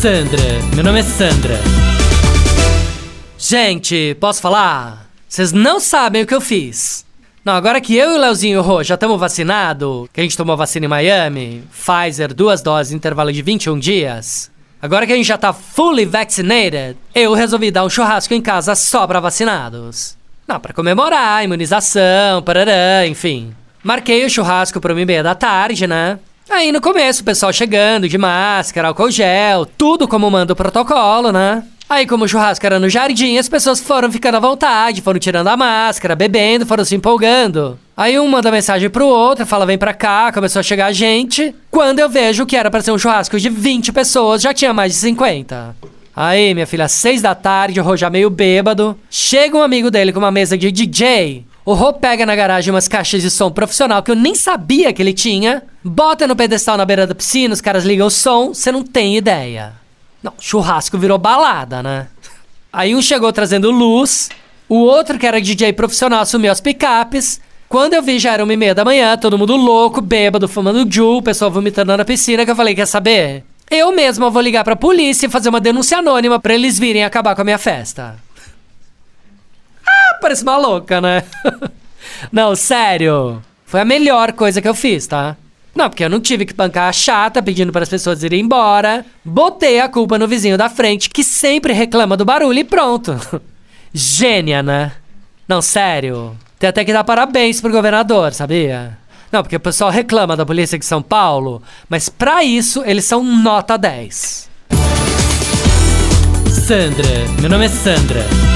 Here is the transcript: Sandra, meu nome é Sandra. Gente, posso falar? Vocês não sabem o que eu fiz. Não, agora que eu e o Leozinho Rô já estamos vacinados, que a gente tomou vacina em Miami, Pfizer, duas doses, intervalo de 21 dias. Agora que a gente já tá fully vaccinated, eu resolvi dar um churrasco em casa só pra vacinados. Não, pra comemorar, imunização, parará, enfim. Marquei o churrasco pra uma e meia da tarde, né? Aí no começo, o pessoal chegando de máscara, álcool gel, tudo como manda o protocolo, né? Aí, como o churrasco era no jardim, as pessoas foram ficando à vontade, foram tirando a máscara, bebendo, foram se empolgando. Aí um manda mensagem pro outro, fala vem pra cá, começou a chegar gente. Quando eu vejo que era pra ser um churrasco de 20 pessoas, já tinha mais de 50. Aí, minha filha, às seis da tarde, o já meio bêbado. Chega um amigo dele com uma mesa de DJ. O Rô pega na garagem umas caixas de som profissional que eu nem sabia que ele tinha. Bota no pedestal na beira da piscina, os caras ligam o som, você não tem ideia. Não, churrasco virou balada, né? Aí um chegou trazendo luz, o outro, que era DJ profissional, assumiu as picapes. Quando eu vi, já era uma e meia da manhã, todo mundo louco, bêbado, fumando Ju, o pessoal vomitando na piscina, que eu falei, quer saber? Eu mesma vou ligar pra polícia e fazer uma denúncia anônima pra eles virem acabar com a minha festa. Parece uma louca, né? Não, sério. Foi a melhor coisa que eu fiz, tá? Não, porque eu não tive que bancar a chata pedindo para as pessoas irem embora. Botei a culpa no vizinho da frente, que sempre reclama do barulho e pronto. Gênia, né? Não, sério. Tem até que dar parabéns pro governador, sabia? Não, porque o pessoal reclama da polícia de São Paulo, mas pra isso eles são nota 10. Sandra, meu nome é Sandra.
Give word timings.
Sandra, 0.00 0.42
meu 0.74 0.84
nome 0.84 1.00
é 1.00 1.02
Sandra. 1.02 1.58
Gente, 3.38 4.14
posso 4.20 4.42
falar? 4.42 5.06
Vocês 5.26 5.52
não 5.52 5.80
sabem 5.80 6.22
o 6.22 6.26
que 6.26 6.34
eu 6.34 6.40
fiz. 6.40 7.06
Não, 7.42 7.54
agora 7.54 7.80
que 7.80 7.96
eu 7.96 8.10
e 8.10 8.14
o 8.14 8.18
Leozinho 8.18 8.60
Rô 8.60 8.82
já 8.82 8.94
estamos 8.94 9.18
vacinados, 9.18 10.06
que 10.12 10.20
a 10.20 10.22
gente 10.22 10.36
tomou 10.36 10.54
vacina 10.54 10.84
em 10.84 10.88
Miami, 10.88 11.64
Pfizer, 11.70 12.34
duas 12.34 12.60
doses, 12.60 12.92
intervalo 12.92 13.32
de 13.32 13.40
21 13.40 13.78
dias. 13.78 14.50
Agora 14.82 15.06
que 15.06 15.14
a 15.14 15.16
gente 15.16 15.26
já 15.26 15.38
tá 15.38 15.54
fully 15.54 16.04
vaccinated, 16.04 16.98
eu 17.14 17.32
resolvi 17.32 17.70
dar 17.70 17.84
um 17.84 17.90
churrasco 17.90 18.34
em 18.34 18.42
casa 18.42 18.74
só 18.74 19.06
pra 19.06 19.18
vacinados. 19.18 20.14
Não, 20.46 20.60
pra 20.60 20.74
comemorar, 20.74 21.42
imunização, 21.42 22.42
parará, 22.44 23.06
enfim. 23.06 23.54
Marquei 23.82 24.26
o 24.26 24.30
churrasco 24.30 24.78
pra 24.78 24.92
uma 24.92 25.00
e 25.00 25.06
meia 25.06 25.22
da 25.22 25.34
tarde, 25.34 25.86
né? 25.86 26.18
Aí 26.48 26.70
no 26.70 26.80
começo, 26.80 27.22
o 27.22 27.24
pessoal 27.24 27.52
chegando 27.52 28.08
de 28.08 28.16
máscara, 28.16 28.88
álcool 28.88 29.10
gel, 29.10 29.66
tudo 29.66 30.06
como 30.06 30.30
manda 30.30 30.52
o 30.52 30.56
protocolo, 30.56 31.32
né? 31.32 31.62
Aí, 31.88 32.04
como 32.04 32.24
o 32.24 32.28
churrasco 32.28 32.66
era 32.66 32.80
no 32.80 32.88
jardim, 32.88 33.38
as 33.38 33.48
pessoas 33.48 33.78
foram 33.80 34.10
ficando 34.10 34.36
à 34.36 34.40
vontade, 34.40 35.00
foram 35.00 35.20
tirando 35.20 35.46
a 35.46 35.56
máscara, 35.56 36.16
bebendo, 36.16 36.66
foram 36.66 36.84
se 36.84 36.96
empolgando. 36.96 37.78
Aí 37.96 38.18
um 38.18 38.26
manda 38.26 38.50
mensagem 38.50 38.90
pro 38.90 39.06
outro, 39.06 39.46
fala 39.46 39.64
vem 39.64 39.78
pra 39.78 39.94
cá, 39.94 40.32
começou 40.32 40.58
a 40.58 40.64
chegar 40.64 40.90
gente. 40.92 41.54
Quando 41.70 42.00
eu 42.00 42.08
vejo 42.08 42.44
que 42.44 42.56
era 42.56 42.72
pra 42.72 42.80
ser 42.80 42.90
um 42.90 42.98
churrasco 42.98 43.38
de 43.38 43.48
20 43.48 43.92
pessoas, 43.92 44.42
já 44.42 44.52
tinha 44.52 44.72
mais 44.72 44.94
de 44.94 44.98
50. 44.98 45.76
Aí, 46.14 46.54
minha 46.54 46.66
filha, 46.66 46.86
às 46.86 46.92
seis 46.92 47.22
da 47.22 47.34
tarde, 47.36 47.80
o 47.80 47.96
já 47.96 48.10
meio 48.10 48.30
bêbado. 48.30 48.98
Chega 49.08 49.56
um 49.56 49.62
amigo 49.62 49.88
dele 49.88 50.12
com 50.12 50.18
uma 50.18 50.32
mesa 50.32 50.58
de 50.58 50.72
DJ. 50.72 51.44
O 51.66 51.74
Rô 51.74 51.92
pega 51.92 52.24
na 52.24 52.36
garagem 52.36 52.72
umas 52.72 52.86
caixas 52.86 53.20
de 53.20 53.28
som 53.28 53.50
profissional 53.50 54.00
que 54.00 54.08
eu 54.08 54.14
nem 54.14 54.36
sabia 54.36 54.92
que 54.92 55.02
ele 55.02 55.12
tinha. 55.12 55.64
Bota 55.82 56.24
no 56.24 56.36
pedestal 56.36 56.76
na 56.76 56.84
beira 56.84 57.08
da 57.08 57.14
piscina, 57.14 57.52
os 57.52 57.60
caras 57.60 57.84
ligam 57.84 58.06
o 58.06 58.10
som, 58.10 58.54
você 58.54 58.70
não 58.70 58.84
tem 58.84 59.16
ideia. 59.16 59.72
Não, 60.22 60.32
churrasco 60.38 60.96
virou 60.96 61.18
balada, 61.18 61.82
né? 61.82 62.06
Aí 62.72 62.94
um 62.94 63.02
chegou 63.02 63.32
trazendo 63.32 63.68
luz, 63.72 64.30
o 64.68 64.76
outro, 64.76 65.18
que 65.18 65.26
era 65.26 65.40
DJ 65.40 65.72
profissional, 65.72 66.20
assumiu 66.20 66.52
as 66.52 66.60
picapes. 66.60 67.40
Quando 67.68 67.94
eu 67.94 68.02
vi, 68.02 68.20
já 68.20 68.34
era 68.34 68.44
uma 68.44 68.52
e 68.52 68.56
meia 68.56 68.72
da 68.72 68.84
manhã, 68.84 69.16
todo 69.16 69.36
mundo 69.36 69.56
louco, 69.56 70.00
bêbado, 70.00 70.46
fumando 70.46 70.86
Ju, 70.88 71.16
o 71.16 71.22
pessoal 71.22 71.50
vomitando 71.50 71.96
na 71.96 72.04
piscina, 72.04 72.44
que 72.44 72.50
eu 72.52 72.56
falei, 72.56 72.76
quer 72.76 72.86
saber? 72.86 73.42
Eu 73.68 73.90
mesma 73.90 74.30
vou 74.30 74.40
ligar 74.40 74.62
pra 74.62 74.76
polícia 74.76 75.26
e 75.26 75.30
fazer 75.30 75.48
uma 75.48 75.60
denúncia 75.60 75.98
anônima 75.98 76.38
pra 76.38 76.54
eles 76.54 76.78
virem 76.78 77.04
acabar 77.04 77.34
com 77.34 77.40
a 77.40 77.44
minha 77.44 77.58
festa. 77.58 78.24
Parece 80.26 80.42
uma 80.42 80.56
louca, 80.56 81.00
né? 81.00 81.22
Não, 82.32 82.56
sério. 82.56 83.40
Foi 83.64 83.80
a 83.80 83.84
melhor 83.84 84.32
coisa 84.32 84.60
que 84.60 84.68
eu 84.68 84.74
fiz, 84.74 85.06
tá? 85.06 85.36
Não, 85.72 85.88
porque 85.88 86.02
eu 86.02 86.10
não 86.10 86.18
tive 86.18 86.44
que 86.44 86.52
bancar 86.52 86.88
a 86.88 86.92
chata 86.92 87.40
pedindo 87.40 87.70
para 87.70 87.84
as 87.84 87.88
pessoas 87.88 88.24
irem 88.24 88.40
embora. 88.40 89.06
Botei 89.24 89.78
a 89.78 89.88
culpa 89.88 90.18
no 90.18 90.26
vizinho 90.26 90.58
da 90.58 90.68
frente, 90.68 91.10
que 91.10 91.22
sempre 91.22 91.72
reclama 91.72 92.16
do 92.16 92.24
barulho 92.24 92.58
e 92.58 92.64
pronto. 92.64 93.14
Gênia, 93.94 94.64
né? 94.64 94.90
Não, 95.46 95.62
sério. 95.62 96.36
Tem 96.58 96.70
até 96.70 96.84
que 96.84 96.92
dar 96.92 97.04
parabéns 97.04 97.60
pro 97.60 97.70
governador, 97.70 98.32
sabia? 98.32 98.98
Não, 99.30 99.44
porque 99.44 99.54
o 99.54 99.60
pessoal 99.60 99.90
reclama 99.90 100.36
da 100.36 100.44
polícia 100.44 100.76
de 100.76 100.84
São 100.84 101.02
Paulo, 101.02 101.62
mas 101.88 102.08
pra 102.08 102.42
isso 102.42 102.82
eles 102.84 103.04
são 103.04 103.22
nota 103.22 103.78
10. 103.78 104.50
Sandra, 106.66 107.28
meu 107.40 107.48
nome 107.48 107.66
é 107.66 107.68
Sandra. 107.68 108.55